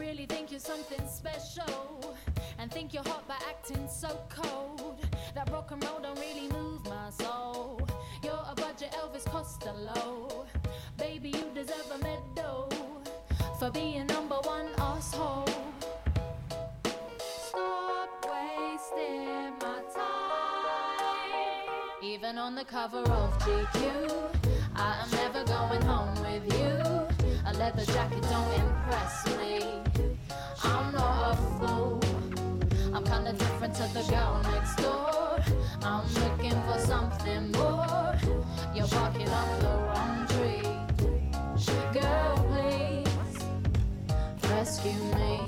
[0.00, 2.16] Really think you're something special
[2.58, 4.96] and think you're hot by acting so cold.
[5.34, 7.86] That rock and roll don't really move my soul.
[8.24, 10.46] You're a budget Elvis Costello.
[10.96, 12.72] Baby, you deserve a medal
[13.58, 15.46] for being number one asshole.
[17.48, 21.60] Stop wasting my time.
[22.02, 24.34] Even on the cover of GQ,
[24.76, 26.09] I am never going home
[27.76, 29.62] leather jacket don't impress me.
[30.64, 32.00] I'm not a fool.
[32.94, 35.38] I'm kinda different to the girl next door.
[35.82, 38.14] I'm looking for something more.
[38.74, 40.66] You're barking up the wrong tree.
[41.92, 43.36] Girl, please
[44.50, 45.40] rescue me.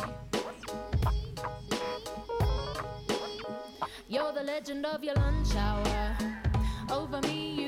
[4.08, 6.16] You're the legend of your lunch hour.
[6.90, 7.61] Over me,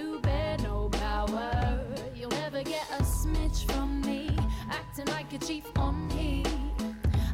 [5.34, 6.46] Acting like a chief on heat.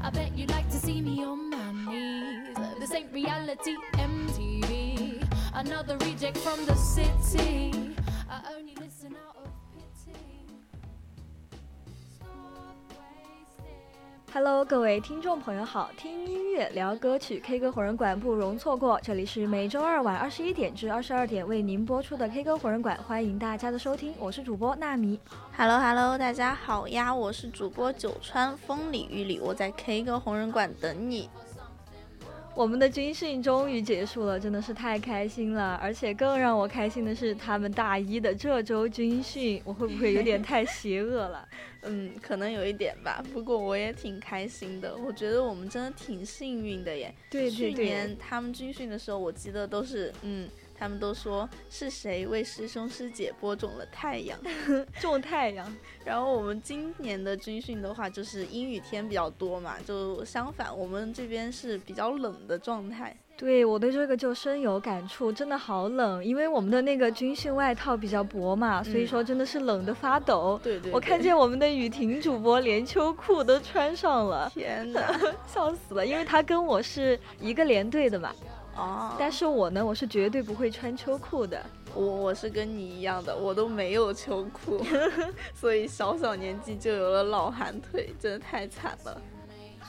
[0.03, 2.57] I bet you'd like to see me on my knees.
[2.79, 5.23] This ain't reality MTV.
[5.55, 7.95] Another reject from the city.
[8.31, 8.75] I only
[14.33, 19.01] Hello，各位听众朋友好，听音乐聊歌曲，K 歌红人馆不容错过。
[19.03, 25.19] 这里是每周二晚二十一点至二十二点为您播出的 K 歌红人馆，欢迎大家的收听，我是主播纳米。
[25.57, 31.29] Hello Hello，大家好呀，我是主播九川，风里雨里，我在 K 歌红人馆等你。
[32.61, 35.77] 我们的军训终于结束了，真的是太开心了！
[35.83, 41.49] 而且更让我开心的是，他们大一的这周军训，我会不会有点太邪恶了？
[41.85, 44.95] 嗯，可能有一点吧，不过我也挺开心的。
[44.95, 47.15] 我觉得我们真的挺幸运的耶。
[47.31, 50.47] 对对对去年，他们军训的时候，我记得都是嗯，
[50.81, 54.37] 他们都说是谁为师兄师姐播种了太阳。
[54.99, 55.71] 种太阳。
[56.05, 63.15] 然后我们今年的军训的话，就是阴雨天比较多嘛，就相反，我们这边是比较冷的状态。
[63.37, 70.61] 对我对这个就深有感触，真的好冷，因为我们的那个军训外套比较薄嘛，所以说真的是冷得发抖。
[70.63, 75.19] 对对对我看见我们的雨婷主播连秋裤都穿上了，天哪！
[75.49, 78.31] 笑死了，因为她跟我是一个连队的嘛，
[78.81, 81.63] 哦，但是我呢，我是绝对不会穿秋裤的。
[81.95, 84.81] 我我是跟你一样的，我都没有秋裤，
[85.53, 89.21] 所以小小年纪就有了老寒腿，真的太惨了。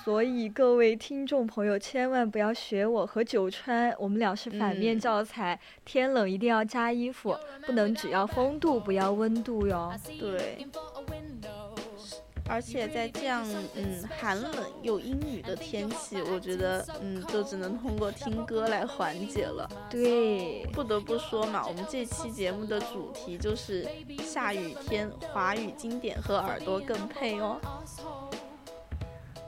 [0.03, 5.59] 所以各位听众朋友，千万不要学我和九川，我们俩是反面嗯教材。
[5.85, 7.37] 天冷一定要加衣服，
[7.67, 10.65] 不能只要风度，不要温度哟对
[12.51, 19.69] 而且在这样嗯寒冷又阴雨的天气，我觉得嗯就只能通过听歌来缓解了。
[19.89, 23.87] 对，不得不说嘛，我们这期节目的主题就是
[24.21, 27.57] 下雨天华语经典和耳朵更配哦。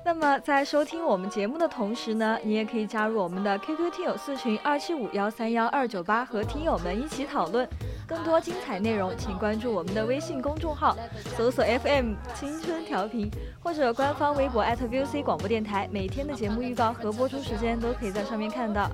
[0.06, 7.68] 那么在收听我们节目的同时呢，你也可以加入我们的 QQ 听友四群二七五幺三幺二九八，和听友们一起讨论。
[8.08, 10.96] 更多精彩内容，请关注我们的微信公众号，
[11.38, 13.30] 搜索 FM 青春调频，
[13.62, 18.90] 或者官方微博 @VOC 广播电台，每天的节目预告和播出时间都可以在上面看到。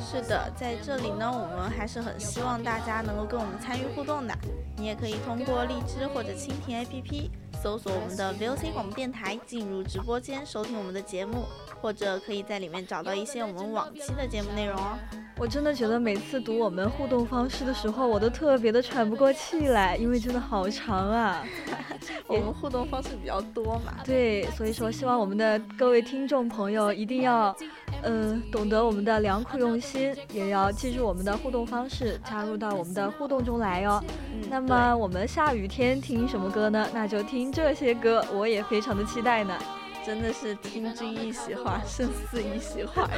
[0.00, 4.34] 是的，在这里呢，我们还是很希望大家能够跟我们参与互动的。
[4.76, 7.28] 你也可以通过荔枝或者蜻蜓 APP
[7.62, 11.44] 搜索我们的 VOC 广播电台，进入直播间收听我们的节目，
[11.80, 14.98] 或者可以在里面找到一些我们往期的节目内容哦。
[15.38, 21.42] 我真的觉得每次读我们互动方式的时候，我都特别的喘不过气来，因为真的好长啊。
[22.28, 23.94] 我们互动方式比较多嘛。
[24.04, 27.56] 对，所以说希望我们的各位听众朋友一定要，
[28.02, 34.02] 嗯、懂得我们的良苦用心，也要记住我们的互动方式，加入到我们的互动中来哦。
[34.08, 36.86] 嗯，那么我们下雨天听什么歌呢？
[36.92, 39.56] 那就听这些歌，我也非常的期待呢。
[40.02, 43.08] 对真的是听君一席话，胜似一席话。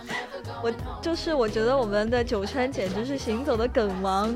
[0.62, 0.72] 我
[1.02, 4.34] 就是我觉得我们的九川简直是行走的梗王。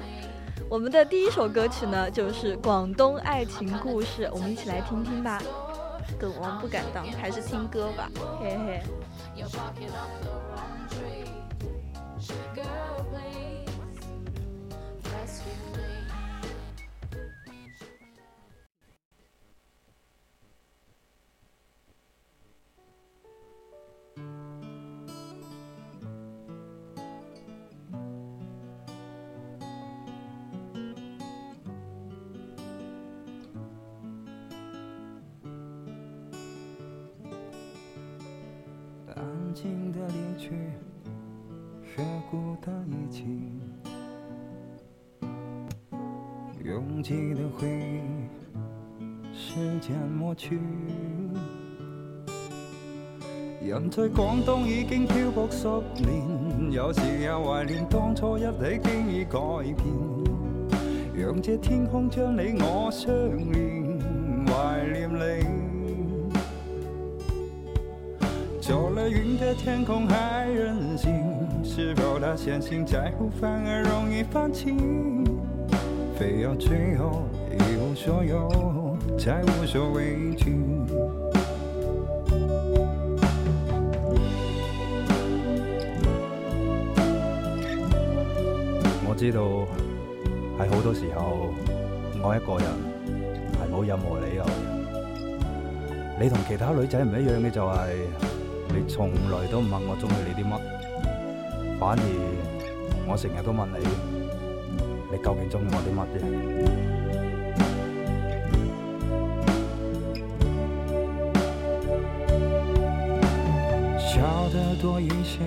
[0.69, 5.43] 我们的第一首歌曲呢，就是《广东爱情故事》，我们一起来听听吧。
[6.19, 8.11] 梗王不敢当，还是听歌吧。
[8.41, 8.83] 嘿嘿。
[39.51, 40.53] 安静的离去，
[41.97, 43.25] 越孤单一起，
[46.65, 50.61] 拥挤的回忆，时间抹去。
[53.61, 55.67] 人在广东已经漂泊十
[55.97, 59.85] 年，有时也怀念当初一起经已改变，
[61.13, 63.13] 让这天空将你我相
[63.51, 63.99] 连，
[64.47, 65.50] 怀念你。
[69.11, 71.13] 云的天空还任性，
[71.65, 74.73] 是否他相信在乎反而容易放弃？
[76.17, 80.55] 非要最后一无所有，才无所畏惧。
[89.09, 89.43] 我知道
[90.57, 91.53] 喺好多時候，
[92.23, 92.71] 我一個人
[93.59, 94.45] 係冇任何理由。
[96.21, 97.97] 你同其他女仔唔一樣嘅就係、
[98.73, 100.53] 你從來都唔問我中意你啲乜，
[101.79, 102.03] 反而
[103.09, 103.79] 我成日都問你，
[105.11, 106.19] 你究竟中意我啲乜嘢？
[113.99, 115.41] 笑得多一些，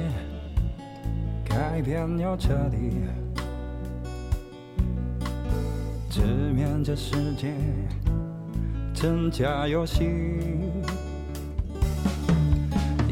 [1.45, 3.05] 改变要彻底，
[6.09, 7.53] 直面这世界，
[8.93, 10.09] 真假游戏。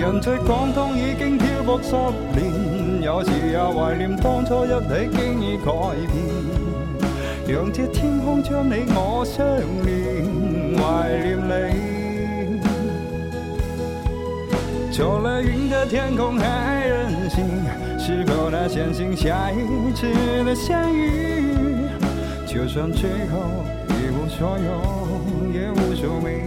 [0.00, 1.94] 人在广东已经漂泊十
[2.34, 5.70] 年，有时也怀念当初一起经已改
[6.10, 6.16] 变。
[7.46, 9.44] 让这天空将你我相
[9.84, 10.24] 连，
[10.78, 12.60] 怀念你。
[14.90, 17.44] 走了雲的天空還任性，
[17.98, 20.06] 是否他相信下一次
[20.46, 21.84] 的相遇？
[22.46, 23.36] 就算最后
[23.90, 24.80] 一无所有，
[25.52, 26.39] 也无所畏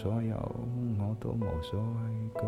[0.00, 0.36] 所有，
[0.98, 2.44] 我都无所畏惧。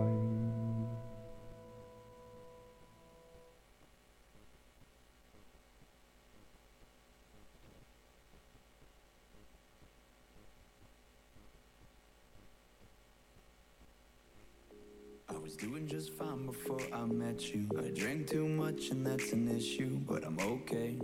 [15.31, 17.69] I was doing just fine before I met you.
[17.79, 20.99] I drank too much and that's an issue, but I'm okay.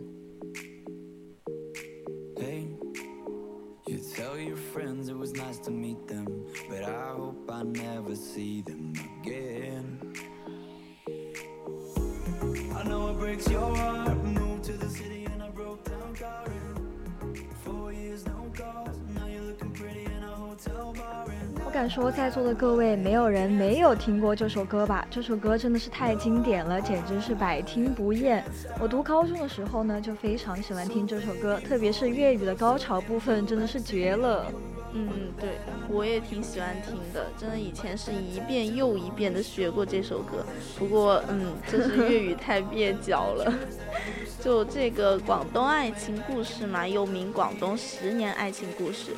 [4.73, 10.13] Friends it was nice to meet them, but I hope I never see them again.
[12.75, 14.18] I know it breaks your heart.
[21.79, 25.07] 敢说，在座的各位没有人没有听过这首歌吧？
[25.09, 28.43] 这首歌真的是太经典了，简直是百听不厌。
[28.81, 34.51] 我读高中的时候呢，就非常喜欢听这首歌，特别是粤语的高潮部分，真的是绝了。
[34.91, 35.51] 嗯，对，
[35.87, 40.45] 我也挺喜欢听的，真的以前是一遍又一遍的学过这首歌。
[40.77, 43.53] 不过，嗯，就是粤语 太蹩脚了。
[44.41, 49.11] 就这个广东爱情故事嘛，又名广东十年爱情故事，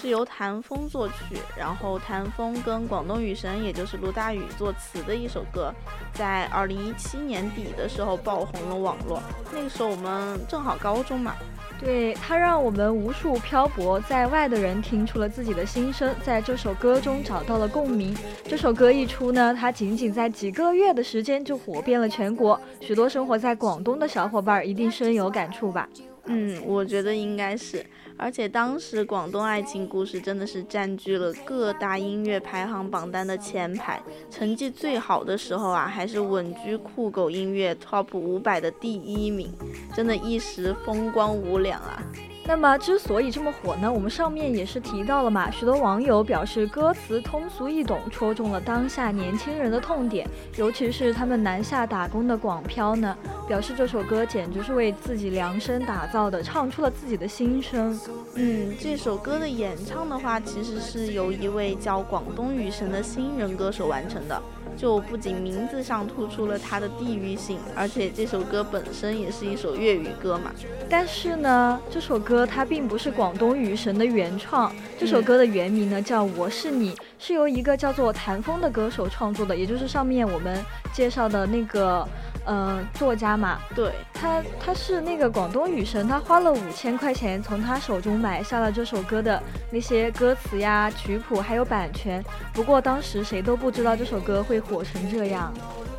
[0.00, 1.14] 是由谭峰作曲，
[1.56, 5.74] 然后谭峰跟广东雨神，也就是卢大宇作词的一首歌，
[6.12, 9.20] 在二零一七年底的时候爆红了网络。
[9.52, 11.34] 那个时候我们正好高中嘛，
[11.80, 18.16] 对他让我们无数漂泊在外的人听出了自己的心声，在这首歌中找到了共鸣。
[18.44, 25.88] 这首歌一出呢，它仅仅在几个月的时间就火遍了全国，许多生活在广东的小伙伴一定深有感触吧。
[26.30, 27.82] 嗯，我觉得应该是，
[28.18, 39.52] 而且当时广东爱情故事真的是占据了各大音乐排行榜单的前排，成绩最好的时候啊，还是稳居酷狗音乐 Top 五百的第一名，
[39.94, 42.02] 真的一时风光无两啊。
[42.48, 50.26] 那么之所以这么火呢，我们上面也是提到了嘛，许多网友表示歌词通俗易懂，戳中了当下年轻人的痛点，
[50.56, 53.14] 尤其是他们南下打工的广漂呢，
[53.46, 58.00] 表示这首歌简直是为自己量身打造的，唱出了自己的心声。
[58.34, 64.42] 嗯，这首歌的演唱的话，其实是由一位叫广东雨神的新人歌手完成的。
[64.78, 70.52] 就不仅名字上突出了它的地域性，而且这首歌本身也是一首粤语歌嘛。
[70.88, 82.06] 但是呢，这首歌它并不是广东雨神的原创，这首歌的原名呢叫《我是你》，是由一个叫做谭峰的歌手创作的，也就是上面我们介绍的那个。
[82.48, 92.24] 呃，作家嘛，对他，他是那个广东雨神，他花了五千块钱从他手中买下了这首歌的那些歌词呀、曲谱还有版权。
[92.54, 95.52] 不过当时谁都不知道这首歌会火成这样。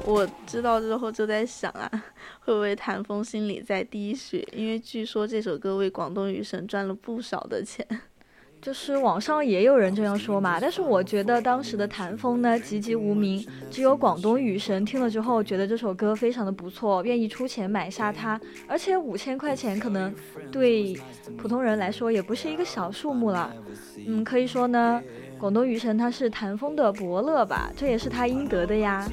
[0.03, 1.87] 我知道之后就在想啊，
[2.41, 4.43] 会不会谭峰心里在滴血？
[4.51, 7.85] 因为据说这首歌为广东雨神赚了不少的钱。
[8.61, 20.13] 就是网上也有人这样说嘛，但是我觉得当时的谭峰呢籍籍无名，只有广东雨神听了之后觉得这首歌非常的不错，愿意出钱买下它，而且五千块钱可能
[20.51, 20.93] 对
[21.37, 23.53] 普通人来说也不是一个小数目了。
[24.05, 25.01] 嗯，可以说呢，
[25.37, 29.09] 广东雨神他是谭峰的伯乐吧，这也是他应得的呀。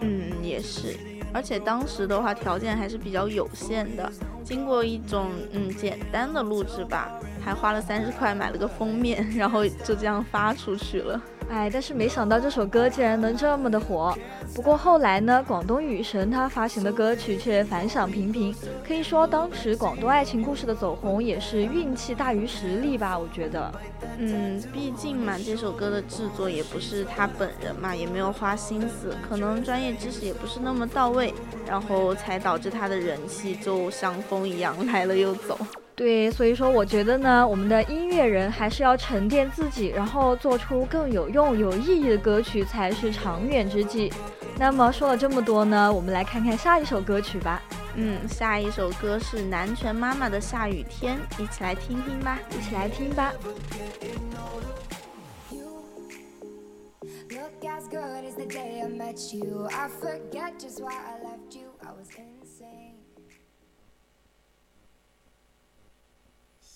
[0.00, 0.96] 嗯，也是，
[1.34, 4.10] 而且当时的话条件还是比较有限的，
[4.44, 7.10] 经过一种嗯简单的录制吧。
[7.44, 11.20] 还花了三十块买了个封面，然后就这样发出去了。
[11.50, 14.16] 哎，但是没想到这首歌竟然能这么的火。
[14.54, 18.54] 不过后来呢，广东雨神他发行的歌曲却反响平平。
[18.86, 23.18] 可以说，当时广东爱情故事的走红也是运气大于实力吧？
[23.18, 23.72] 我觉得。
[24.18, 31.32] 嗯，毕竟嘛，这首歌的制作也不是他本人嘛，也没有花心思，可能专业知识也不是那么到位，
[31.66, 35.58] 然后才导致他的人气就像风一样 来了又走。
[35.96, 44.12] 对，所以说我觉得呢，我们的音乐人还是要沉淀自己，然后做出更有用、有意义的歌曲才是长远之计。
[44.58, 47.62] 那么说了这么多呢，我们来看看下一首歌曲吧。
[47.94, 53.32] 嗯，下一首歌是南拳妈妈的《下雨天》，一起来听听吧，一起来听吧。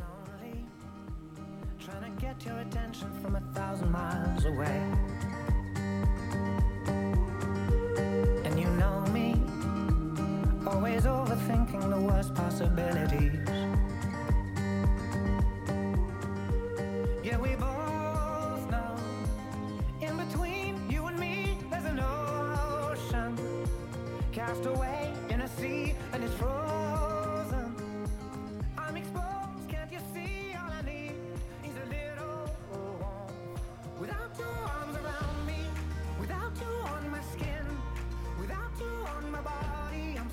[0.00, 0.66] lonely
[1.78, 4.82] trying to get your attention from a thousand miles away.
[8.44, 9.34] And you know me,
[10.66, 13.38] always overthinking the worst possibilities.
[17.22, 18.96] Yeah, we both know
[20.00, 23.36] in between you and me there's an ocean
[24.32, 24.95] cast away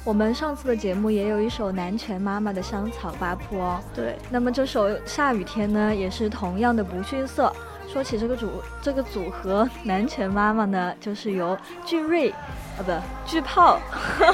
[0.06, 3.80] 我们上次的节目也有一首南拳妈妈的《香草八铺》哦。
[3.96, 7.54] 对，那么这首《下雨天》呢，也是同样的不逊色。
[7.88, 8.50] 说起这个组
[8.82, 12.92] 这个组合，南拳妈妈呢，就是由巨瑞，啊不，
[13.26, 13.80] 巨炮，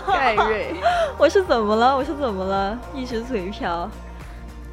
[0.08, 0.74] 盖瑞，
[1.20, 1.96] 我是怎么了？
[1.96, 2.80] 我是怎么了？
[2.96, 3.88] 一直嘴瓢，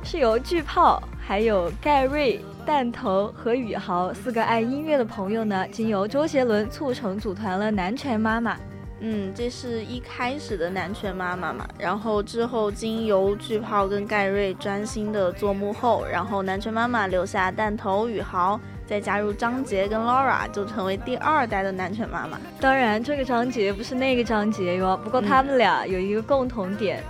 [0.03, 8.57] 是由巨炮、还有盖瑞、弹头和宇豪四个爱音乐的朋友呢，经由周杰伦促成组团了南拳妈妈。
[9.01, 22.41] 嗯，这是一开始的男拳妈妈嘛，然后之后经由巨炮跟盖瑞专心的做幕后，然后男拳妈妈留下弹头、宇豪，再加入张杰跟 Laura，就成为第二代的男拳妈妈。
[22.59, 27.03] 当然，这个张杰不是那个张杰哟，不过他们俩有一个共同点，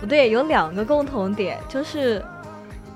[0.00, 2.24] 不对，有两个共同点，就是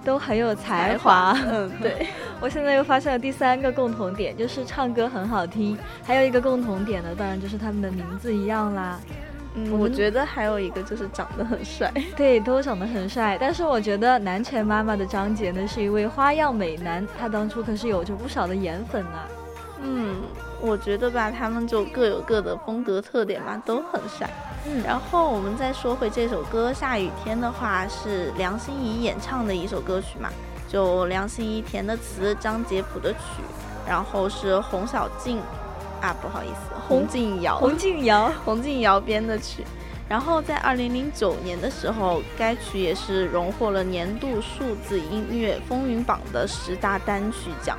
[0.04, 1.36] 都很有才华。
[1.46, 2.06] 嗯，对。
[2.40, 5.76] 我现在又发现了第三个共同点，就是唱歌很好听。
[6.02, 8.98] 还有一个共同点呢，当然就是他们的名字一样啦。
[9.54, 13.36] 嗯，我觉得还有一个就是长得很帅， 对，都长得很帅。
[13.40, 19.26] 但是我觉得南拳妈妈的张杰呢，是一位花样美男，他当初可是有着不少的颜粉啊。
[19.82, 20.16] 嗯，
[20.60, 24.30] 我觉得吧，他们就各有各的风格特点嘛，都很帅。
[24.66, 30.29] 嗯，然后我们再说回这首歌《下雨天》的话，是梁心颐演唱的一首歌曲嘛，
[30.68, 33.42] 就梁心颐填的词，张杰谱的曲，
[33.88, 35.38] 然后是洪小静，
[36.03, 39.64] 啊，不好意思，洪静瑶，洪静瑶， 洪静瑶编的曲。
[40.07, 47.79] 然后在二零零九年的时候，该曲也是荣获了年度数字音乐风云榜的十大单曲奖。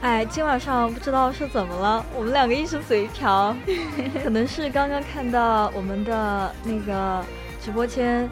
[0.00, 3.54] 哎，今晚上不知道是怎么了，我们两个一直嘴瓢，
[4.24, 7.22] 可能是刚刚看到我们的那个
[7.60, 8.26] 直播间，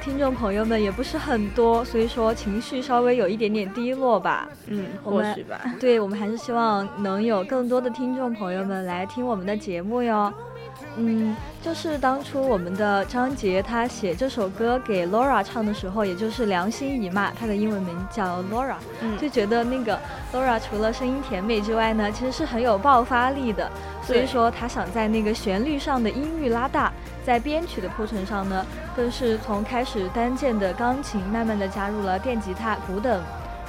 [0.00, 4.48] 听众朋友们也不是很多，所以说情绪稍微有一点点低落吧。
[4.66, 5.60] 嗯，或许吧。
[5.78, 10.32] 对，我们还是希望能有更多的听众朋友们来听我们的节目哟。
[10.96, 19.16] 嗯，就是当初我们的张杰他写这首歌给 Laura 唱的时候，也就是良心颐嘛，她的英文名叫 Laura，、嗯。
[19.16, 19.98] 就觉得那个
[20.34, 23.70] Laura 除了声音甜美之外呢，其实是很有爆发力的，
[24.02, 26.92] 所以说他想在那个旋律上的音域拉大，
[27.24, 33.22] 在编曲的铺陈上呢，更是从开始单键的钢琴，慢慢的加入了电吉他、鼓等，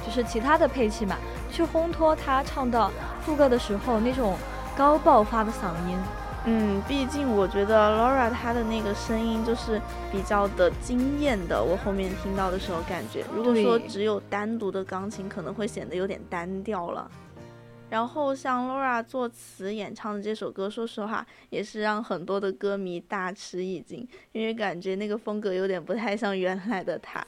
[0.04, 1.16] 就是其他的配器嘛，
[1.50, 2.90] 去烘托他唱到
[3.24, 4.36] 副歌的时候那种
[4.76, 5.98] 高爆发的嗓音。
[6.46, 9.80] 嗯，毕竟我觉得 Laura 她的那个声音就是
[10.12, 17.10] 比较的惊艳的，我后面听到的时候感觉，如果说只有单独的钢琴，可能会显得有点单调了。
[17.90, 27.24] 然后像 Laura 作词演唱的这首歌，说实话也是让很多的歌迷大吃一惊，因为感觉那个风格有点不太像原来的他。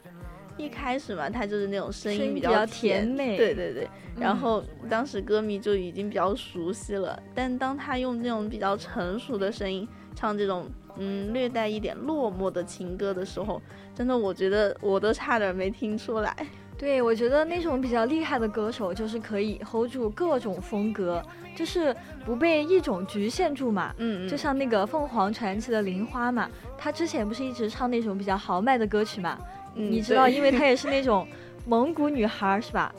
[0.57, 3.89] 一开始嘛，他就是那种声音比较甜甜美对对对。
[4.19, 10.67] 然嗯后当时歌迷就已经比较熟悉了，但当他用那种比较成熟的声音唱这种
[10.97, 13.61] 嗯略带一点落寞的情歌的时候，
[13.95, 16.35] 真的我觉得我都差点没听出来。
[16.79, 21.23] 对，我觉得那种比较厉害的歌手，就是可以 hold 住各种风格，
[21.55, 23.95] 就是不被一种局限住嘛。
[23.97, 29.39] 嗯就像那个凤凰传奇的玲花嘛，他之前不是一直唱那种比较豪迈的歌曲嘛？
[29.77, 31.27] 嗯你知道，因为她也是那种
[31.67, 32.93] 蒙古女孩儿，是吧？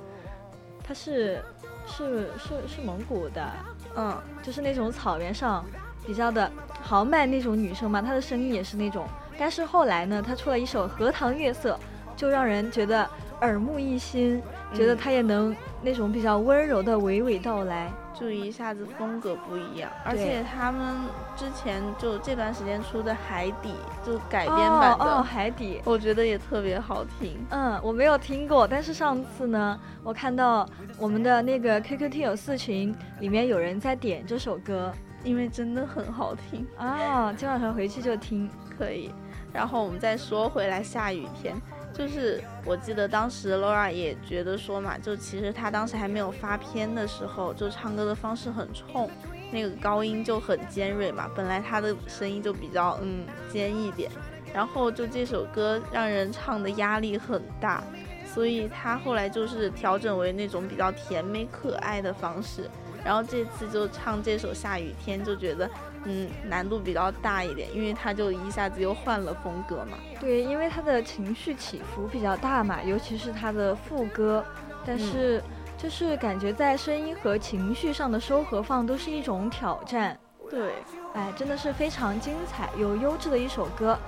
[0.83, 1.43] 她是
[1.85, 3.51] 是是是蒙古的，
[3.95, 5.65] 嗯，就是那种草原上
[6.05, 6.49] 比较的
[6.81, 9.05] 豪迈那种女生嘛，她的声音也是那种。
[9.37, 11.77] 但是后来呢，她出了一首《荷塘月色》，
[12.19, 13.07] 就让人觉得
[13.41, 14.41] 耳目一新，
[14.73, 17.91] 觉得嗯她也能那种比较温柔的娓娓道来。
[18.19, 20.95] 就一下子风格不一样，而且他们
[21.35, 23.73] 之前就这段时间出的《海底》
[24.05, 25.81] 就改编版的，哦哦，海底。
[25.85, 27.37] 我觉得也特别好听。
[27.49, 34.91] 嗯，我没有听过，但是上次呢，我看到我们的那个 QQ 听友四群里面有人在点这首歌
[35.23, 38.49] 因为真的很好听，啊，今晚上回去就听。
[38.77, 39.11] 可以。
[39.51, 41.55] 然后我们再说回来，下雨天，
[41.97, 49.09] 就是我记得当时 Laura 也觉得说嘛，就其实她当时还没有发片的时候，就唱歌的方式很冲，
[49.51, 54.11] 那个高音就很尖锐嘛，本来她的声音就比较嗯尖一点，
[54.53, 57.83] 然后就这首歌让人唱的压力很大，
[58.31, 62.69] 所以她后来就是调整为那种比较甜美可爱的方式，
[63.03, 65.67] 然后这次就唱这首下雨天，就觉得
[66.07, 69.97] 嗯难度比较大一点，因为他就一下子又换了风格嘛。
[70.19, 74.43] 对，因为他的情绪起伏比较大嘛，尤其是他的副歌，
[74.85, 75.43] 但是
[75.77, 80.17] 就是感觉在声音和情绪上的收和放都是一种挑战。
[80.49, 80.71] 对，
[81.13, 83.99] 哎，真的是非常精彩，又优质的一首歌。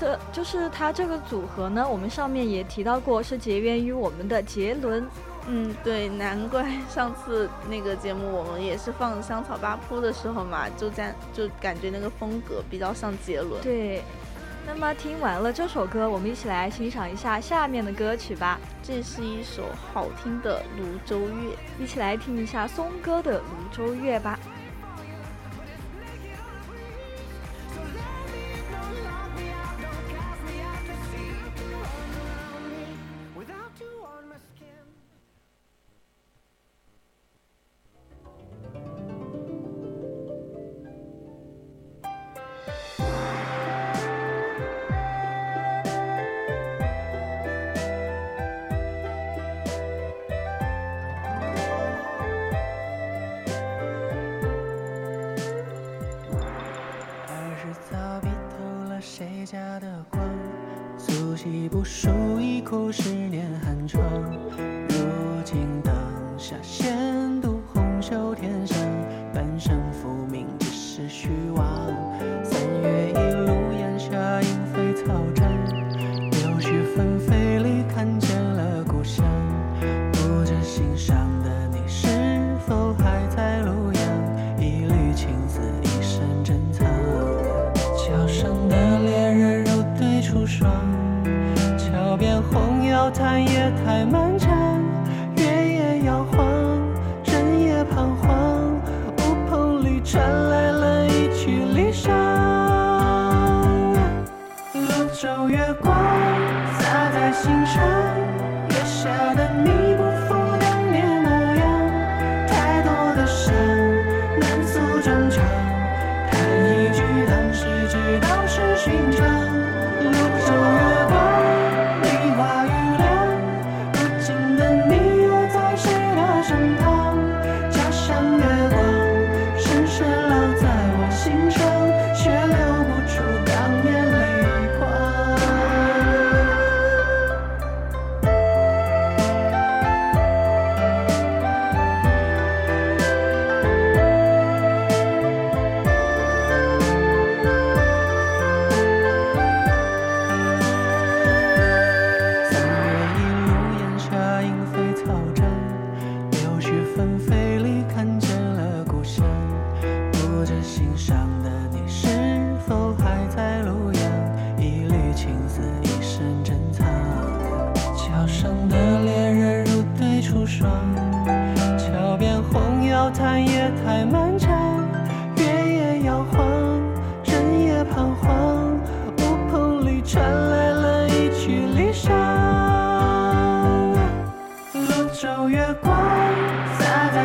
[0.00, 5.06] 这就是他这个组合呢，我们上面也提到过，是结缘于我们的杰伦。
[5.48, 13.60] 嗯，对，难怪上次那个节目我们也是放香草八铺的时候嘛，就在就感觉那个风格比较像杰伦。
[13.60, 14.02] 对，
[14.66, 18.60] 那么听完了这首歌，我们一起来欣赏一下下面的歌曲吧。
[18.84, 21.26] 这是一首好听的《泸州月》，
[21.82, 24.38] 一起来听一下松哥的《泸州月》吧。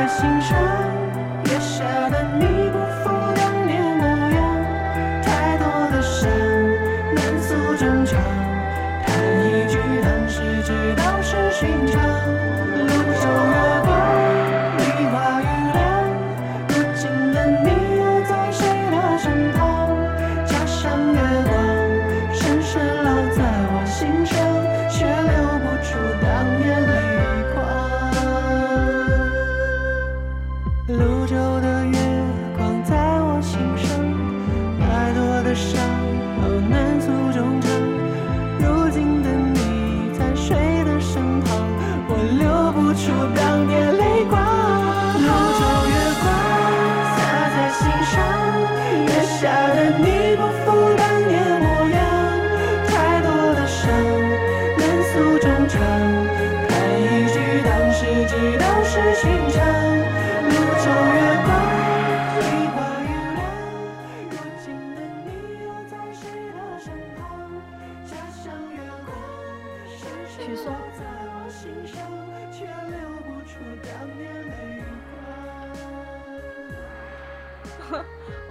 [0.07, 0.57] 心上，
[1.45, 2.66] 月下的你。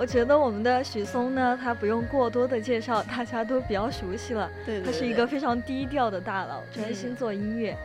[0.07, 4.49] 我觉得我们的许嵩呢，他不用过多的介绍，大家都比较熟悉了。
[4.65, 7.77] 对他是一个非常低调的大佬，专心做音乐，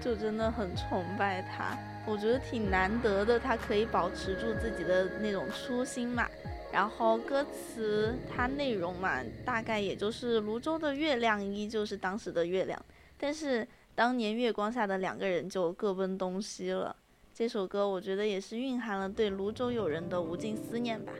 [0.00, 1.76] 就真的很崇拜他。
[2.06, 6.24] 我觉得挺难得的，他可以保持住自己的那种初心嘛。
[6.72, 12.80] 然后歌词它内容嘛，大概也就是泸州的月亮依旧是当时的月亮，
[13.18, 16.94] 但是当年月光下的两个人就各奔东西了。
[17.38, 21.12] 这首歌我觉得也是蕴含了对泸州友人的无尽思念吧。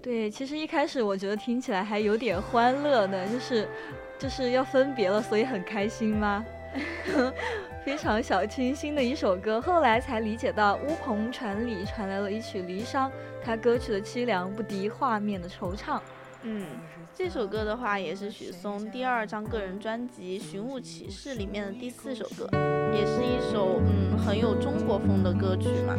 [0.00, 3.68] 对，其实一开始我觉得听起来还有点欢乐呢，就是
[4.16, 6.46] 就是要分别了，所以很开心吗？
[7.84, 13.10] 非常小清新的一首歌，后来才理解到乌篷船里传来了一曲离殇，
[13.42, 16.00] 他歌曲的凄凉不敌画面的惆怅。
[16.42, 16.64] 嗯，
[17.14, 22.48] 这首歌的话也是许嵩第二张个人专辑《寻雾启事》里面的第四首歌，
[22.92, 25.96] 也是一首嗯很有中国风的歌曲嘛，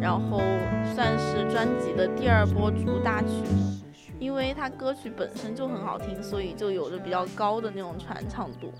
[0.00, 0.38] 然后
[0.94, 3.28] 算是专辑的第二波主打曲，
[4.18, 8.72] 因为它歌曲本身就很好听，所以就有着比较高的那种传唱度。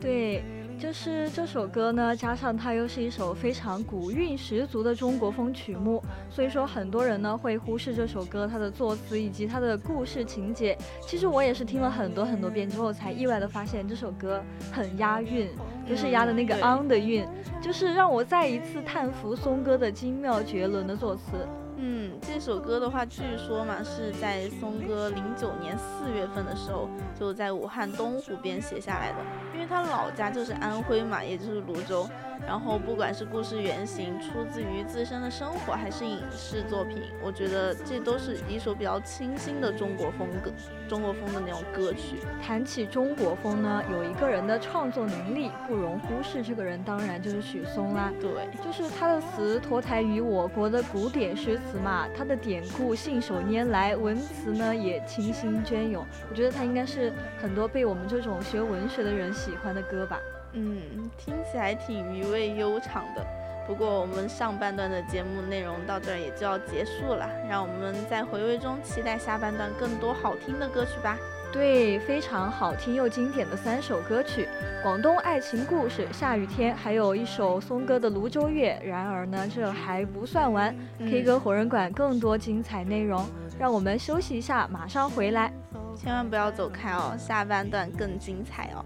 [0.00, 0.42] 对。
[0.78, 10.78] 就是这首歌呢，加上它又是一首非常古韵十足的中国风曲目，所以说很多人呢会忽视这首歌它的作词以及它的故事情节。
[11.00, 15.48] 其实我也是听了很多很多遍之后，才意外的发现这首歌很押韵，
[15.86, 17.26] 就是押的那个 on 的韵，
[17.60, 21.46] 就是让我再一次叹服松哥的精妙绝伦的作词。
[21.80, 26.88] 嗯，这首歌的话，据说嘛是在松哥零九年四月份的时候，
[27.18, 29.18] 就在武汉东湖边写下来的，
[29.54, 32.08] 因为他老家就是安徽嘛，也就是泸州。
[32.46, 40.50] 然后不管是故事原型出自于自身的生活，还是影视作品，我觉得这都是一首比较清新的中国风格，
[40.88, 42.16] 中国风的那种歌曲。
[42.40, 48.12] 谈起中国风呢，有一个人的创作能力不容忽视，这个人当然就是许嵩啦。
[48.20, 56.04] 对，就是他的词脱胎于我国的古典诗词词嘛，他的典故信手拈来，文词呢也清新隽永。
[56.30, 60.18] 我觉得他应该是很多被我们这种学文学的人喜欢的歌吧。
[60.52, 63.24] 嗯，听起来挺余味悠长的。
[63.66, 71.18] 不过我们上半段的节目内容到这儿也就要结束了，让我们在回味中期待下半段更多好听的歌曲吧。
[71.50, 74.46] 对，非常好听又经典的三首歌曲，
[74.82, 78.78] 《广东爱情故事》、《下雨天》，还有一首松哥的《泸州月》。
[78.86, 83.26] 然而呢，这还不算完、嗯、，K 歌火人馆更多精彩内容。
[83.58, 85.50] 让我们休息一下，马上回来。
[85.96, 88.84] 千万不要走开哦，下半段更精彩哦。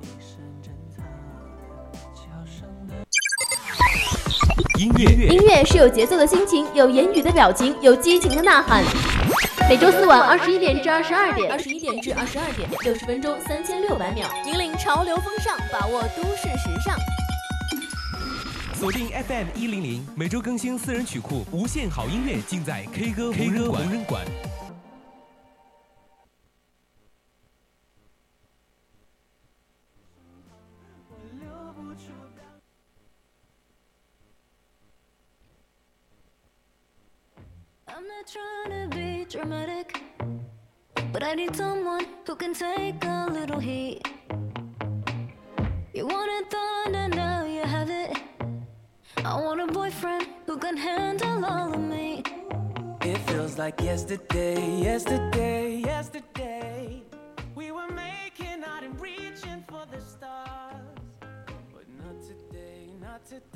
[4.79, 8.83] 音乐，音乐是有节奏的心情，有言语的表情，有激情的呐喊。
[9.73, 16.95] 每周四晚二十一点至二十二点，二十一点至二十二点，六十分钟，三千六百秒，引领潮流风尚，把握都市时尚。
[18.75, 24.23] 锁定 FM 一零零，每周更新私人曲库，无限好音乐尽在 K 歌 K 歌无人馆。
[37.95, 40.03] I'm not trying to be dramatic,
[41.13, 44.09] but I need someone who can take a little heat.
[45.93, 48.17] You wanted thunder, now you have it.
[49.19, 52.23] I want a boyfriend who can handle all of me.
[53.03, 56.32] It feels like yesterday, yesterday, yesterday.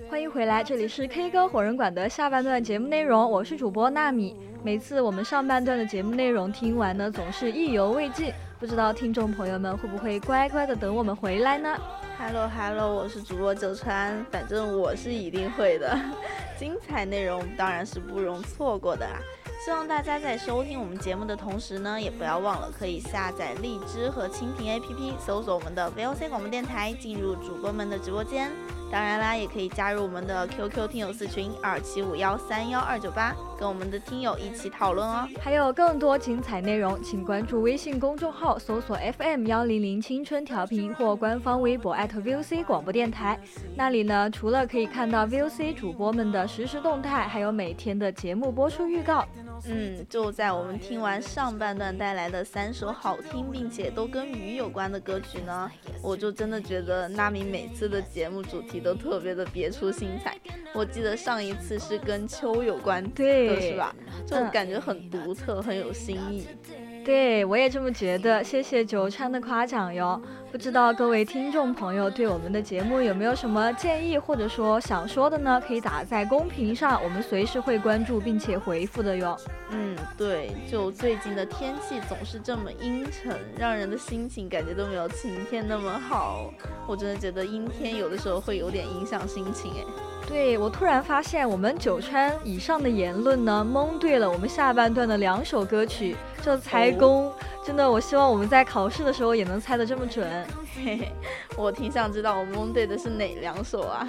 [0.08, 4.36] 欢迎回来，这里是 K 歌火人馆的下半段节目内容，我是主播纳米。
[4.62, 11.76] 每次我们上半段的节目内容听完呢，总是意犹未尽，不知道听众朋友们会不会乖乖的等我们回来呢
[12.18, 15.98] ？Hello Hello，我是主播九川，反正我是一定会的。
[16.58, 19.20] 精彩内容当然是不容错过的啦。
[19.64, 28.50] 希望大家在收听我们节目的同时呢，也不要忘了可以下载荔枝和蜻蜓 APP，搜索我们的 VOC 广播电台，进入主播们的直播间。
[28.90, 35.28] 当然啦，也可以加入我们的 QQ 听友四群二七五幺三幺二九八，跟我们的听友一起讨论哦。
[35.40, 43.38] 还有更多精彩内容，请关注微信公众号，搜索 FM 幺零零青春调频或官方微博 @VOC 广播电台。
[43.74, 49.24] 那里呢，除了可以看到 VOC 主播们的实时动态，还有每天的节目播出预告。
[49.66, 55.70] 嗯，就在我们听完上半段带来的三首好听并且都跟雨有关的歌曲呢，
[56.02, 60.36] 我就真的觉得娜米每次的节目主题都特别的别出心裁。
[60.74, 63.94] 我记得上一次是跟秋有关的，对是吧？
[64.26, 66.46] 就感觉很独特，很有新意。
[67.04, 68.42] 对，我也这么觉得。
[68.42, 70.20] 谢谢九川的夸奖哟。
[70.56, 75.60] 不知道各位听众朋友对我们的节目有没有什么建议，或者说想说的呢？
[75.60, 79.38] 可以打在公屏上，我们随时会关注并且回复的哟。
[79.68, 86.50] 嗯，对，就最近的天气总是这么阴沉，让人的心情感觉都没有晴天那么好。
[86.86, 90.15] 我真的觉得阴天有的时候会有点影响心情哎。
[90.26, 97.32] 对我突然发现，我们九川以上的言论呢，蒙对了我们下半段的两首歌曲，这才功。
[97.64, 100.28] 真的，我希望我们在考试的时候也能猜得这么准。
[100.74, 101.12] 嘿嘿，
[101.56, 104.06] 我挺想知道我蒙对的是哪两首啊？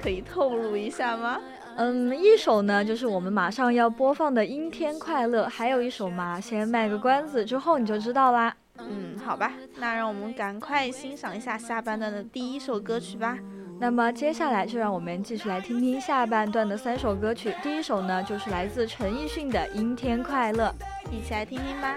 [0.00, 1.40] 可以透露一下吗？
[1.76, 8.54] 嗯，一首呢就是我们马上要播放的《阴天快乐》，还有一首嘛，先卖个关子，之后你就知道啦。
[8.78, 13.38] 嗯，好吧，那让我们赶快欣赏一下下半段的第一首歌曲吧。
[13.80, 17.54] 那么接下来就让我们继续来听听下半段的三首歌曲。
[17.62, 20.72] 第一首呢就是来自陈奕迅的《阴天快乐》，
[21.10, 21.96] 一起来听听吧。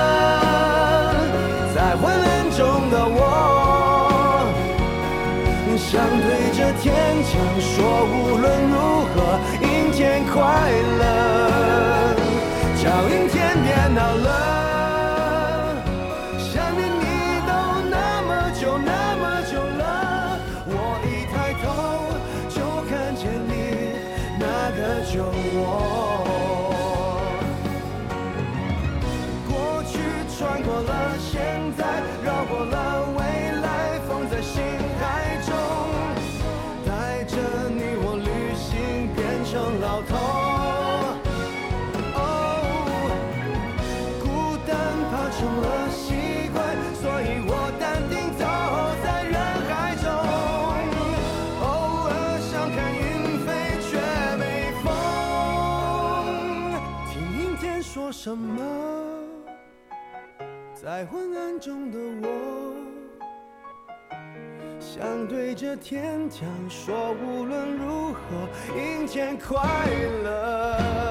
[7.61, 8.75] 说，无论如
[9.13, 10.41] 何，阴天快
[10.99, 12.15] 乐，
[12.81, 14.60] 叫阴天别闹了。
[61.01, 62.75] 在昏暗中的我，
[64.79, 68.19] 想对着天讲说，无论如何，
[68.77, 69.57] 阴天快
[70.23, 71.10] 乐，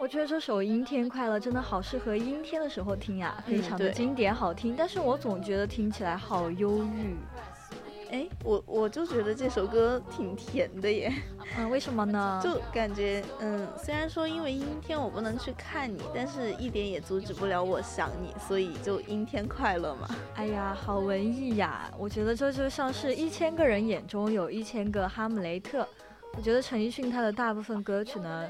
[0.00, 4.74] 我觉得这首《阴天快乐》真的好适合阴天的时候听呀，非常的经典好听。
[4.76, 7.16] 但是我总觉得听起来好忧郁。
[8.10, 11.12] 哎，我我就觉得这首歌挺甜的耶，
[11.58, 12.40] 嗯，为什么呢？
[12.42, 20.08] 就感觉嗯，虽然说因为阴天我不能去看你，但是一点也阻止不了我想你，所以就阴天快乐嘛。
[20.36, 21.90] 哎呀，好文艺呀！
[21.98, 25.86] 我觉得这就像是一千个人眼中有一千个哈姆雷特。
[26.34, 28.48] 我觉得陈奕迅他的大部分歌曲呢，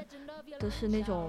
[0.59, 1.27] 都是那种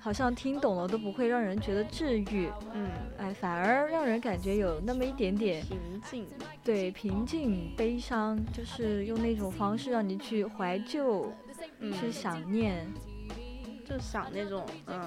[0.00, 6.26] 好像听懂了都不会让人觉得治愈，嗯，哎，反而让人感觉有那么一点点平静。
[6.64, 11.32] 对平静、悲伤，就是用那种方式让你去怀旧、
[11.80, 12.86] 嗯去想念。
[13.84, 15.00] 就想那种嗯，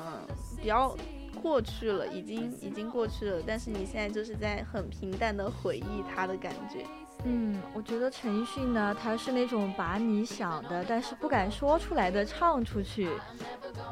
[0.59, 0.95] 比较
[1.41, 6.86] 过去了，已经已经过去了，但是你现在就是在很平淡的回忆它的感觉。
[7.26, 13.09] 嗯，我觉得陈奕迅呢，他是那种把你想的，但是不敢说出来的唱出去。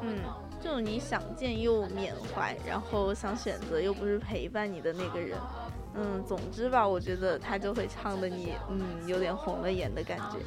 [0.02, 0.18] 嗯，
[0.60, 5.38] 这种你想见又缅怀，然后想选择又不是陪伴你的那个人。
[5.94, 10.38] 嗯，总之吧，我觉得他就会唱的你，嗯，有点红了眼的感觉。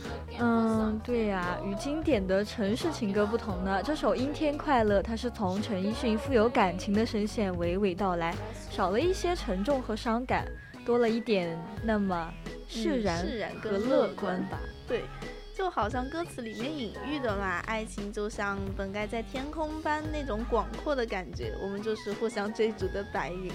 [0.40, 8.34] 嗯，对呀、与经典的城市情歌不同呢，这首《阴天快乐》它是从陈奕迅富有感情的声线娓娓道来，
[8.70, 10.46] 少了一些沉重和伤感，
[10.84, 12.32] 多了一点那么
[12.68, 14.60] 释然嗯释然和乐乐观吧。
[14.86, 15.04] 对，
[15.54, 23.50] 就好像歌词里面隐喻的嘛，爱情就像本该在天空般那种广阔的感觉，我们就是互相追逐的白云。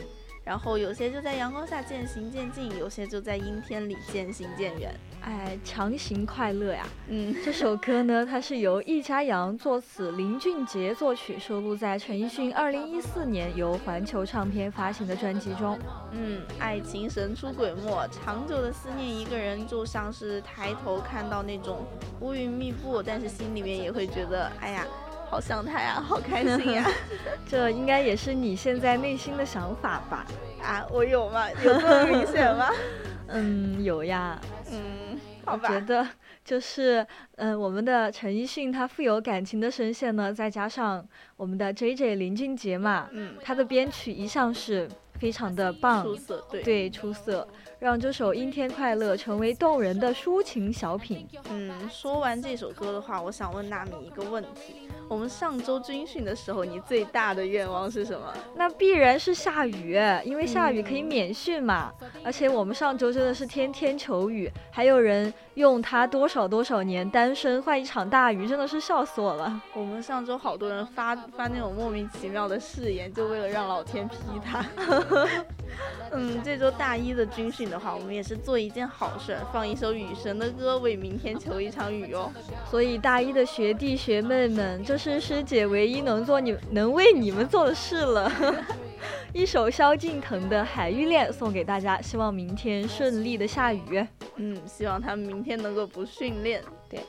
[0.50, 4.91] 然后有些就在阳光下渐行渐近，有些就在阴天里渐行渐远。
[5.22, 6.88] 哎，强行快乐呀！
[7.08, 15.78] 嗯，这首歌呢，它是由易家扬作词，林俊杰作曲，收录在陈奕迅2014年由环球唱片发行的专辑中。
[16.14, 21.86] 嗯，爱情神出鬼没，长久的思念一个人，就像是抬头看到那种
[22.22, 24.88] 乌云密布，但是心里面也会觉得，哎呀，
[25.30, 26.86] 好想他呀，好开心呀。
[27.47, 30.25] 这应该也是你现在内心的想法吧？
[30.61, 31.49] 啊，我有吗？
[31.63, 32.69] 有这么明显吗？
[33.27, 34.39] 嗯，有呀。
[34.71, 35.69] 嗯，好我吧。
[35.69, 36.07] 觉得
[36.43, 37.05] 就是，
[37.36, 41.05] 嗯、我们的陈奕迅他富有感情的声线呢，再加上
[41.38, 47.47] 我们的 J J 林俊杰嘛，嗯，他的编曲一向是非常的棒，出色，对对，出色，
[47.80, 51.25] 让这首《阴天快乐》成为动人的抒情小品。
[51.49, 58.34] 嗯，说完这首歌的话，我想问纳米一个问题：我们上周军训的时候，你最大的愿望是什么？
[58.53, 61.89] 那必然是下雨，因为下雨可嗯以免训嘛。
[62.21, 69.61] 而且我们上周真的是天天求雨，还有人用他多少多少年单身换一场大雨，真的是笑死我了。
[69.73, 74.65] 我们上周好多人发发那种莫名其妙的誓言，就为了让老天批他。
[76.11, 82.32] 嗯，这周大一的军训的话，我们也是做一件好事儿，放一首雨神的歌，为明天求一场雨哦。
[82.70, 88.32] 所以大一的学弟学妹们，这是师姐唯一能做你能为你们做的事了。
[89.32, 94.05] 一首萧敬腾的《海芋恋》送给大家，希望明天顺利的下雨。
[94.38, 96.63] 嗯，希望他们明天能够不训练。
[96.89, 96.99] 对。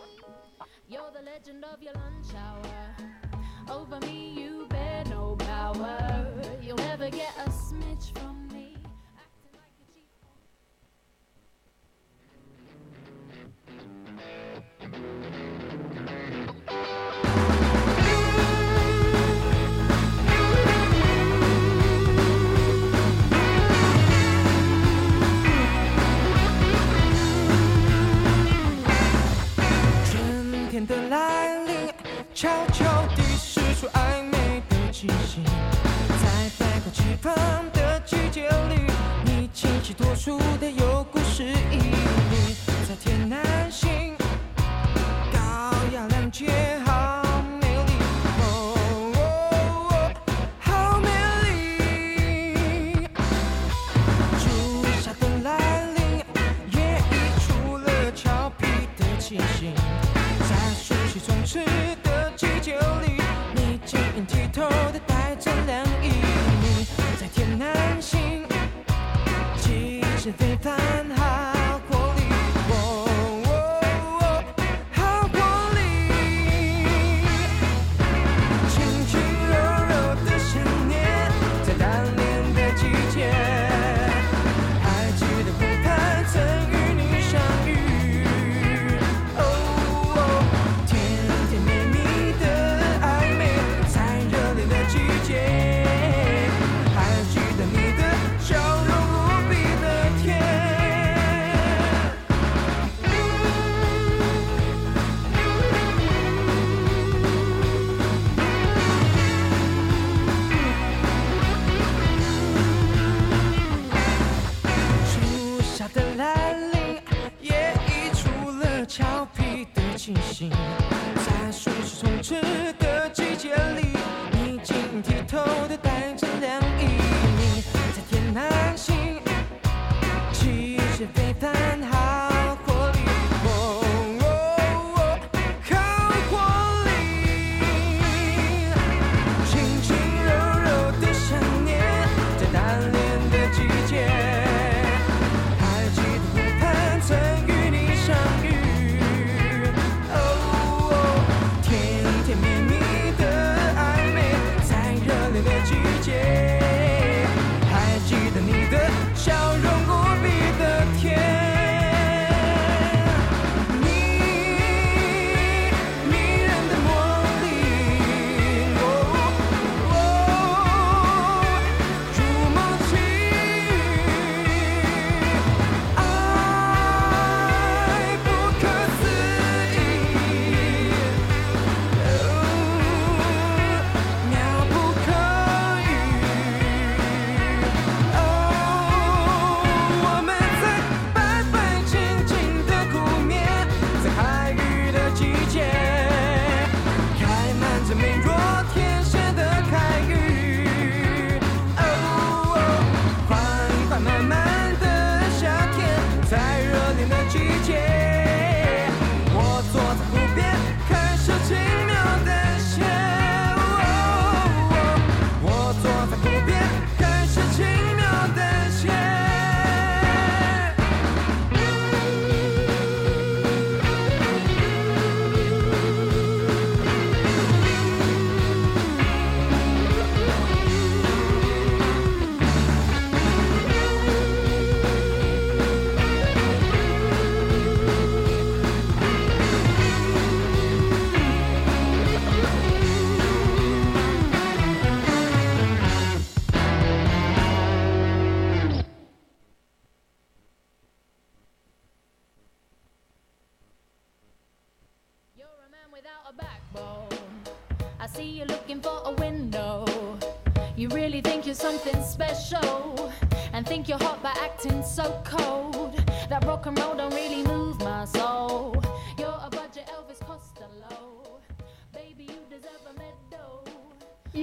[0.89, 3.01] You're the legend of your lunch hour.
[3.69, 6.20] Over me, you bear no power.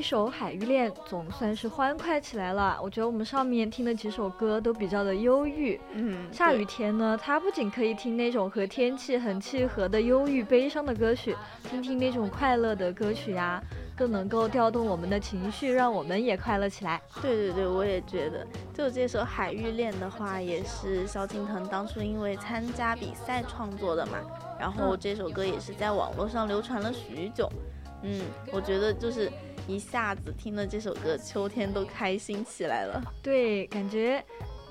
[0.08, 2.80] 首《海芋恋》总算是欢快起来了。
[2.82, 5.78] 我觉得我们上面听的几首歌都比较的忧郁。
[5.92, 11.36] 嗯，下雨天呢，它不仅可以听那种和天气很契合的忧郁悲伤的歌曲，
[11.70, 13.62] 听听那种快乐的歌曲呀，
[13.98, 17.02] 更能够调动我们的情绪，让我们也快乐起来。
[17.22, 24.20] 对对对，我也觉得，就这首《海芋恋》的话，也是萧敬腾当初因为参加比赛创作的嘛，
[24.58, 27.52] 然后嗯这首歌也是在网络上流传了许久。
[28.04, 28.22] 嗯，
[28.54, 29.30] 我觉得就是
[29.68, 33.02] 一下子听了这首歌，秋天都开心起来了。
[33.22, 34.24] 对，感觉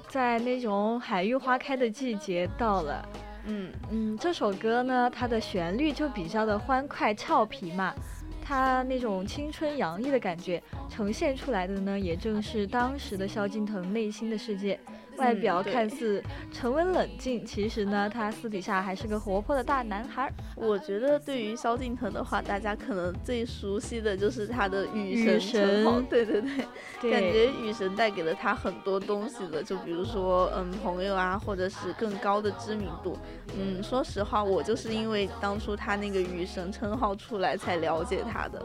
[0.08, 3.06] 在那种海芋花开的季节到了。
[3.48, 7.94] 嗯嗯，这首歌呢，它的旋律就比较的欢快俏皮嘛，
[8.42, 14.80] 它那种青春洋溢的感觉呈现出来的呢，也正是当时的萧敬腾内心的世界。
[15.18, 20.32] 外嗯表看似沉稳冷静，其实呢，他私底下还是个活泼的大男孩儿。
[20.54, 25.94] 我觉得对于萧敬腾的话，大家可能最熟悉的就是他的雨雨神称号。
[25.96, 26.50] 神对对对，
[27.00, 33.16] 对感觉雨神带给了他很多东西的，就比如说嗯朋友啊，或者是更高的知名度。
[33.58, 38.62] 嗯，说实话，我就是因为当初他那个雨神称号出来才了解他的。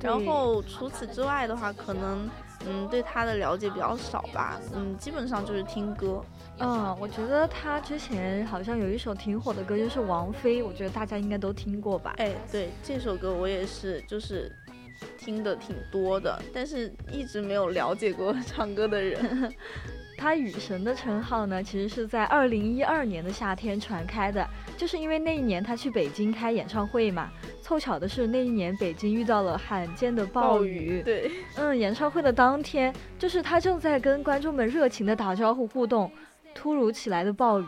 [0.00, 2.26] 然后除此之外的话，可能
[2.66, 4.60] 嗯对他的了解比较少吧。
[4.74, 6.22] 嗯，基本上就是听歌。
[6.58, 12.14] 嗯，我觉得他之前好像有一首挺火的歌，就是王菲，我觉得大家应该都听过吧。
[12.18, 14.54] 哎，对，这首歌我也是，就是
[15.16, 19.54] 听的挺多的，但是一直没有了解过 唱歌的人。
[20.20, 24.46] 他雨神的称号呢，其实是在二零一二年的夏天传开的，
[24.76, 27.30] 就是因为那一年他去北京开演唱会嘛。
[27.62, 31.00] 凑巧的是，那一年北京遇到了罕见的暴雨。
[31.02, 36.12] 对，嗯，演唱会的当天，就是他正在跟观众们热情的打招呼互动，
[36.54, 37.66] 突如其来的暴雨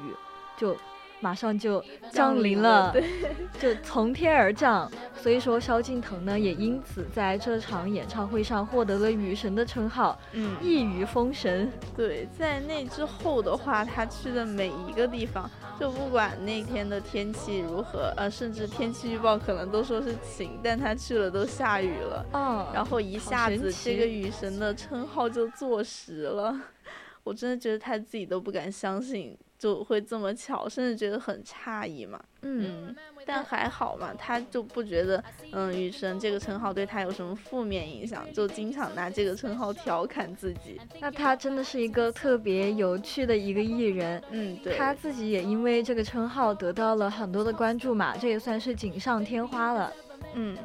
[0.59, 0.77] 就
[1.23, 3.05] 马上就降临了，对，
[3.59, 4.91] 就从天而降。
[5.15, 11.71] 所以说，萧敬腾呢也因此在这场演唱会上获得了雨神的称号，嗯，一语封神。
[11.97, 15.49] 对，在那之后的话，他去的每一个地方，
[15.79, 22.27] 就不管那天的天气如何，呃，甚至天气预报可能都说是晴，但他去了都下雨了。
[22.33, 26.61] 嗯，然后一下子这个雨神的称号就坐实了。
[27.23, 32.21] 我真的觉得他自己都不敢相信就会这么巧，甚至觉得很诧异嘛。
[32.41, 32.93] 嗯，
[33.25, 40.81] 但还好嘛，他就不觉得嗯雨神这个称号对他有什么负面影响，就经常拿这个称号调侃自己。
[41.01, 44.21] 那他真的是一个特别有趣的一个艺人。
[44.33, 49.93] 嗯，对，他自己也因为这个称号得到了很多的关注嘛，这也算是锦上添花了。
[50.35, 50.59] 嗯，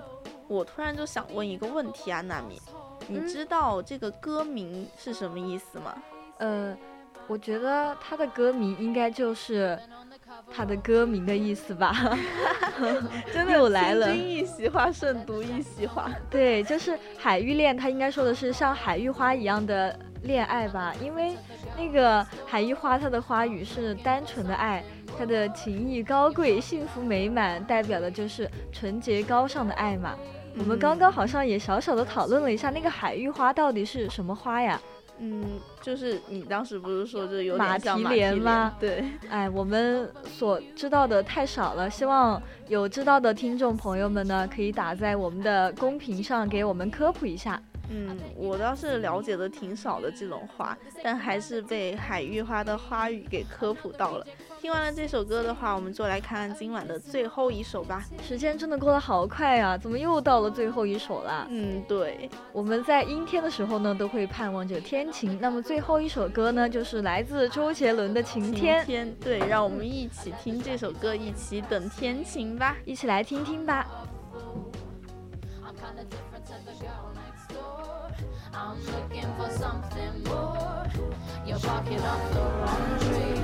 [0.48, 2.60] 我突然就想问一个问题啊，娜米，
[3.08, 6.02] 你知道这个歌名是什么意思吗？
[6.40, 6.76] 呃，
[7.28, 9.78] 我觉得他的歌名应该就是
[10.54, 11.94] 他的歌名的意思吧。
[13.34, 16.10] 真的又来了，一席话胜读一席话。
[16.30, 21.36] 对，就是海芋恋，他应该说的是像海芋花一样的恋爱吧，因为
[21.78, 24.84] 那个海芋花，它的花语是单纯的爱，
[25.18, 30.16] 它的情谊高贵、幸福美满，代表的就是纯洁高尚的爱嘛。
[30.60, 34.80] 我们刚刚好像也小小的讨论了一下，那个海芋花到底是什么花呀？
[35.20, 38.76] 嗯，就是你当时不是说这有马蹄莲吗？
[38.80, 47.62] 对， 哎，我们所知道的太少了，希望有知道的听众朋友们呢，可以打在我们的公屏上给我们科普一下。
[47.90, 54.28] 嗯，我倒是了解的挺少的这种花，但还是被海芋花的花语给科普到了。
[54.68, 58.04] 听完了这首歌的话，我们就来看看今晚的最后一首吧。
[58.22, 61.48] 时间真的过得好快呀，怎么又到了最后一首了？
[61.50, 65.40] 嗯，对，我们在阴天的时候呢，都会盼望着天晴。
[65.40, 68.84] 那么最后一首歌呢，就是来自周杰伦的《晴天》。
[68.86, 73.88] 天，对，让我们一起听这首歌，一起等天晴吧，一起来听听吧。
[78.54, 80.84] I'm looking for something more.
[81.46, 83.37] You're barking up the wrong tree.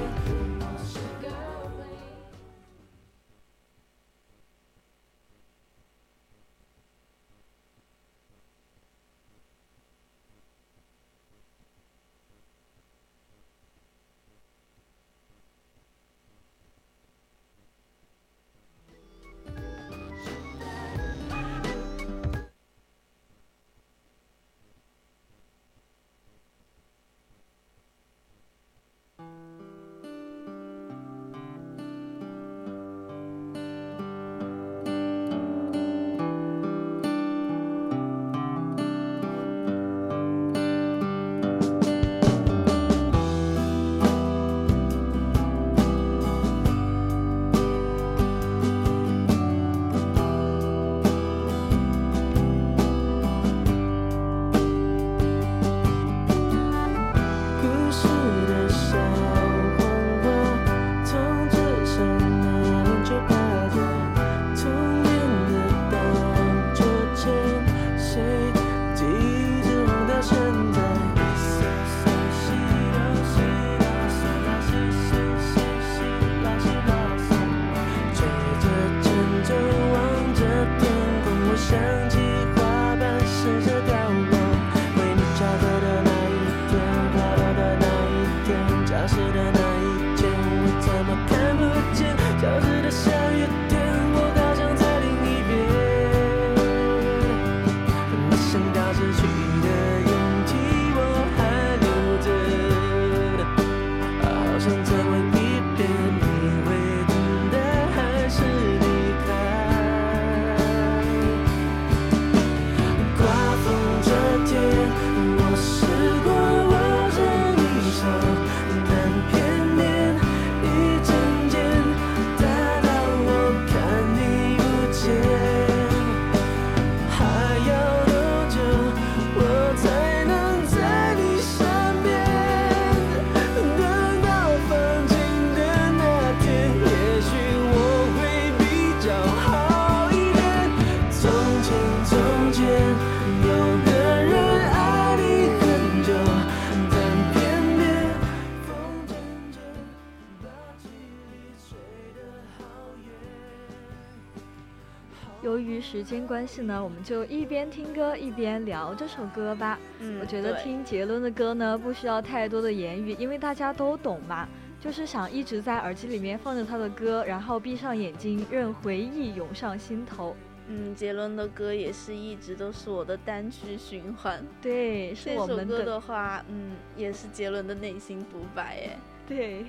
[156.43, 159.79] 关系呢，我们就一边听歌一边聊这首歌吧。
[159.99, 164.45] 嗯，我觉得听杰伦的歌呢，不需要太多的言语，因为大家都懂嘛。
[164.77, 170.35] 就是想一直在耳机里面放着他的歌，然后闭上眼睛，任回忆涌上心头。
[170.67, 174.45] 嗯，杰伦的歌也是一直都是我的单曲循环。
[174.61, 175.63] 对，是我们的。
[175.63, 178.99] 这首歌的话，嗯，也是杰伦的内心独白，哎。
[179.29, 179.65] 对。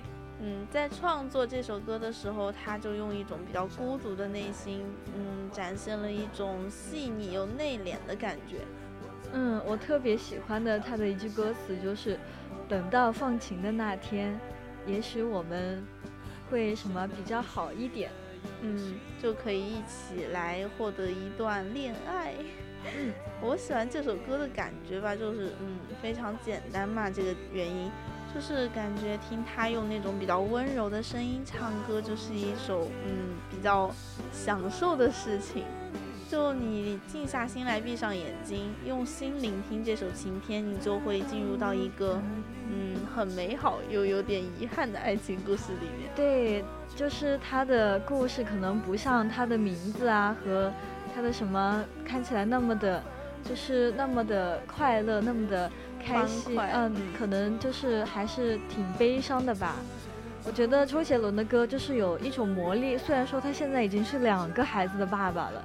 [0.47, 4.85] 嗯，在创作这首歌的时候，他就用一种比较孤独的内心，
[5.17, 8.59] 嗯，展现了一种细腻又内敛的感觉。
[9.33, 12.19] 嗯，我特别喜欢的他的一句歌词就是，
[12.69, 14.39] 等到放晴的那天，
[14.87, 15.83] 也许我们
[16.51, 18.11] 会什么比较好一点。
[18.61, 22.35] 嗯，就可以一起来获得一段恋爱。
[22.99, 27.91] 嗯， 我喜欢这首歌的感觉吧，就是嗯非常简单嘛，这个原因
[28.35, 33.89] 就是感觉听他用那种比较温柔的声音唱歌，就是一首嗯比较
[34.33, 35.63] 享受的事情。
[36.29, 42.21] 就你静下心来，闭上眼睛，用心聆听这首《晴天》，你就会进入到一个
[42.69, 46.11] 嗯很美好又有点遗憾的爱情故事里面。
[46.17, 46.65] 对，
[46.97, 50.73] 就是他的故事可能不像他的名字啊和
[51.15, 53.01] 他的什么看起来那么的，
[53.45, 55.71] 就是那么的快乐，那么的
[56.05, 56.59] 开心。
[56.59, 59.77] 嗯，可能就是还是挺悲伤的吧。
[60.47, 65.65] 我觉得周杰伦的歌就是有一种魔力，虽然说他现在已经是两个孩子的爸爸了。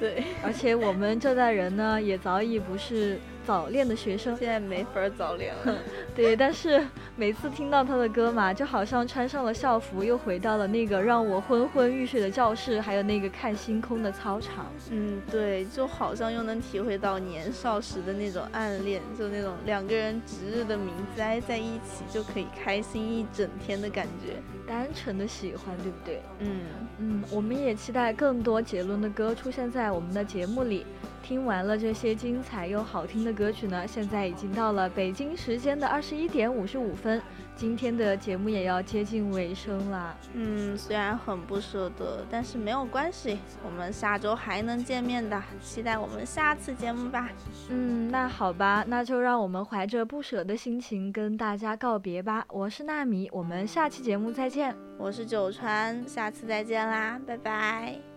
[0.00, 5.76] 对，而且我们这代人呢，也早已不是早恋的学生，现在没法早恋了。
[6.14, 6.84] 对，但是
[7.16, 14.66] 每次听到他的歌嘛，就好像穿上了校服，又回到了那个让我昏昏欲睡的教室，还有那个看星空的操场。
[14.90, 24.36] 嗯，对，就好像又能体会到年少时的那种暗恋，就那种两个人值日的名字挨在一起就可以开心一整天的感觉，
[24.66, 26.22] 单纯的喜欢，对不对？
[26.38, 26.60] 嗯
[26.98, 30.86] 嗯，我们也期待更多杰伦的歌出现在我们的节目里。
[31.24, 37.20] 听完了这些精彩又好听的歌曲呢，现在已经到了北京时间的二十一点五十五分，
[37.56, 40.14] 今天的节目也要接近尾声啦。
[40.34, 47.30] 嗯，虽然很不舍得，但是没有关系，我们下周还能见面的，期待我们下次节目吧。
[47.70, 52.44] 嗯，那好吧，那就让我们怀着不舍的心情跟大家告别吧。
[52.50, 54.76] 我是纳米，我们下期节目再见。
[54.98, 58.13] 我是九川，下次再见啦，拜拜。